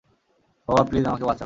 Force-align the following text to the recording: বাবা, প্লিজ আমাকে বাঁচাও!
বাবা, 0.69 0.83
প্লিজ 0.83 1.03
আমাকে 1.05 1.25
বাঁচাও! 1.25 1.39